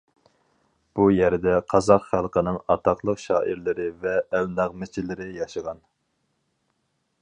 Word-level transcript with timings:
بۇ 0.99 1.05
يەردە 1.15 1.53
قازاق 1.73 2.07
خەلقىنىڭ 2.13 2.59
ئاتاقلىق 2.75 3.23
شائىرلىرى 3.27 3.89
ۋە 4.07 4.17
ئەلنەغمىچىلىرى 4.39 5.33
ياشىغان. 5.41 5.89